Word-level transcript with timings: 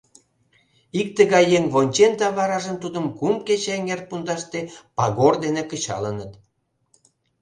—Ик 0.99 1.09
тыгай 1.17 1.45
еҥ 1.57 1.63
вончен 1.73 2.11
да 2.21 2.27
варажым 2.37 2.75
тудым 2.83 3.05
кум 3.17 3.33
кече 3.47 3.71
эҥер 3.77 4.01
пундаште 4.09 4.59
пагор 4.97 5.33
дене 5.43 5.63
кычалыныт. 5.71 6.31